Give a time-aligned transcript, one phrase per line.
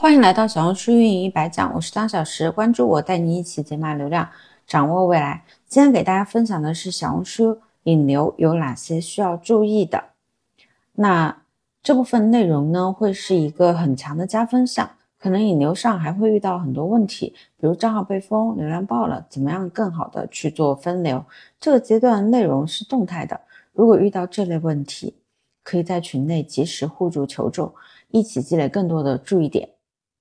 [0.00, 4.28] 欢迎来到小红书运营一百讲，我是张小石，关注我，带你一起解码流量，
[4.64, 5.42] 掌握未来。
[5.66, 10.04] 今天给大家分享的是小红书引流有哪些需要注意的。
[10.92, 11.42] 那
[11.82, 14.88] 这部分内容呢，会是一个很强的加分项，
[15.18, 21.24] 可能引流上还会遇到很多问题，比如账号被封、流量爆了，怎么样更好的去做分流？
[21.58, 23.40] 这个阶段内容是动态的，
[23.72, 25.16] 如果遇到这类问题，
[25.64, 27.74] 可以在群内及时互助求助，
[28.12, 29.68] 一起积累更多的注意点。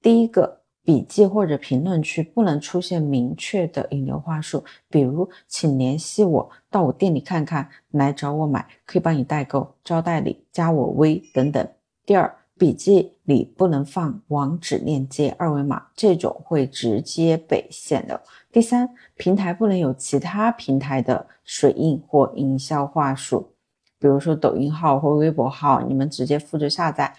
[0.00, 11.68] 第一个笔记或者评论区不能出现明确的引流话术，比如请联系我，到我店里看看，来找我买，可以帮你代购，招代理，加我微等等。
[12.06, 18.18] 第二，笔记里不能放网址链接、二维码，这种会直接被限流。
[18.50, 23.52] 第三，平台不能有其他平台的水印或营销话术，
[23.98, 27.14] 比如说抖音号或微博号，你们直接复制下载，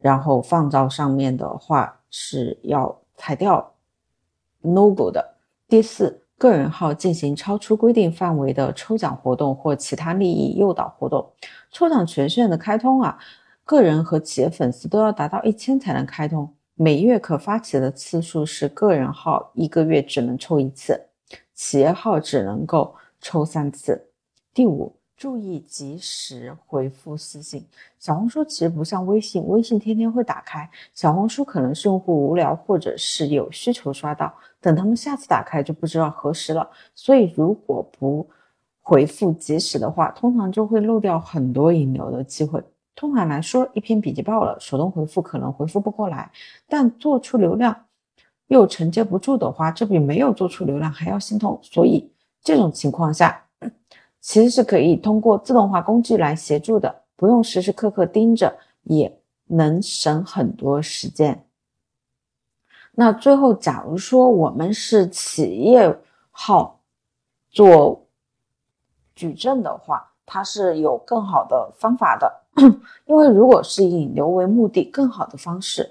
[0.00, 1.97] 然后放到上面的话。
[2.10, 3.74] 是要裁掉
[4.62, 5.36] logo 的。
[5.68, 11.32] 第四，个人号进行超出规定范围的抽奖活动或其他利益诱导活动，
[11.70, 13.18] 抽奖权限的开通啊，
[13.64, 16.54] 个人和企业粉丝都要达到一千才能开通。
[16.74, 21.08] 每月可发起的次数是个人号一个月只能抽一次，
[21.54, 24.10] 企业号只能够抽三次。
[24.52, 24.97] 第五。
[25.18, 27.66] 注意及时回复私信。
[27.98, 36.70] 小红书其实不像微信，微信天天会打开，小红书可能是用户无聊或者是有需求刷到，等他们下次打开就不知道何时了。
[36.94, 38.30] 所以如果不
[38.80, 42.62] 回复及时的话，通常就会漏掉很多引流的机会。
[42.94, 46.30] 通常来说，一篇笔记爆了，手动回复可能回复不过来，
[46.68, 47.86] 但做出流量
[48.46, 51.58] 又承接不住的话，这比没有做出流量还要心痛。
[51.60, 52.08] 所以
[52.40, 53.46] 这种情况下。
[54.20, 61.44] 其实是可以通过自动化工具来协助的，不用时时刻刻盯着，也能省很多时间。
[62.92, 65.98] 那最后，假如说我们是企业
[66.30, 66.80] 号
[67.48, 68.06] 做
[69.14, 72.42] 矩阵的话，它是有更好的方法的，
[73.06, 75.90] 因为如果是引流为目的，更好的方式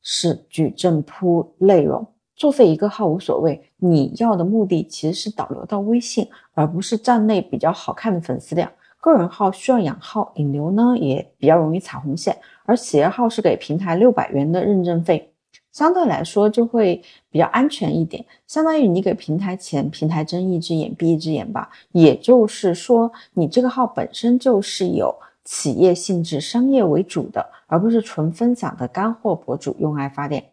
[0.00, 2.06] 是矩阵铺内容。
[2.36, 8.70] 作废一个号无所谓，你要的目的其实是导流到微信，而不是站内比较好看的粉丝量。
[9.00, 12.36] 个人号需要养号引流呢，也比较容易踩红线。
[12.64, 15.32] 而企业号是给平台六百元的认证费，
[15.72, 21.70] 相对来说就会比较安全一点，相当于你给平台钱，平台睁一只眼闭一只眼吧。
[21.92, 25.14] 也就是说，你这个号本身就是有
[25.44, 30.44] 企业性质、商业为主的，而不是纯分享的干货博主，用爱发电。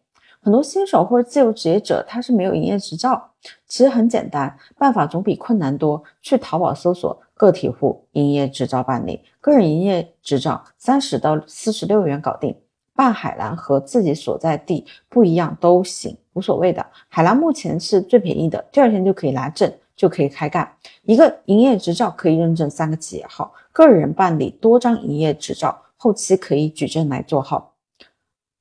[0.44, 3.32] 很多新手或者自由职业者，他是没有营业执照。
[3.66, 6.04] 其实很简单，办法总比困难多。
[6.22, 12.54] 去淘宝搜索“个体户营业执照办理”，个人营业执照三十到四十六元搞定。
[12.94, 16.86] 办海蓝和自己所在地不一样都行，无所谓的。
[17.08, 20.70] 海蓝目前是最便宜的，第二天就可以拿证，就可以开干。
[21.04, 27.73] 一个营业执照可以认证三个企业号，个人办理多张营业执照，后期可以举证来做号。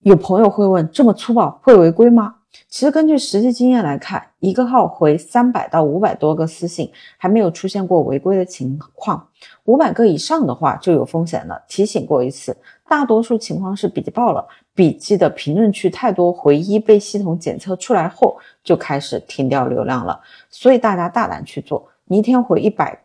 [0.03, 2.35] 有朋友会问：这么粗暴会违规吗？
[2.69, 9.29] 其实根据实际经验来看，一个号回三百到五百多个私信，还没有出现过违规的情况。
[9.65, 11.63] 五百个以上的话就有风险了。
[11.69, 12.57] 提醒过一次，
[12.89, 20.21] 大多数情况是笔记爆了，笔记的评论区太多回一被系统检测出来后，就开始停掉流量了。
[20.51, 22.99] 所以大家大胆去做，你一天回一百。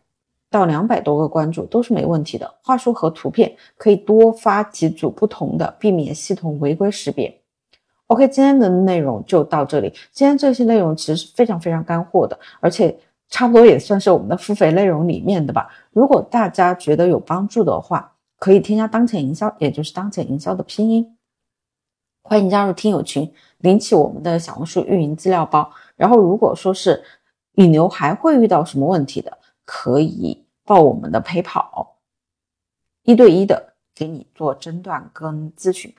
[0.50, 2.54] 到两百多个关注都是没问题的。
[2.64, 7.42] 话术和图片可以多发几组不同的，避免系统违规识别。
[8.08, 9.94] OK，今天的内容就到这里。
[10.12, 12.98] 今天这些内容其实是非常非常干货的，而且
[13.30, 15.68] 差不多也算是我们的付费内容里面的吧。
[15.92, 21.18] 如果大家觉得有帮助的话，可以添加当前营销，也就是当前营销的拼音。
[22.24, 25.70] 欢迎加入听友群，领取我们的小红书运营资料包。
[25.98, 27.04] 然后，如果说是
[27.56, 29.38] 引流还会遇到什么问题的？
[29.68, 32.00] 可以报我们的陪跑，
[33.04, 35.94] 一对一的给你做诊断跟咨询。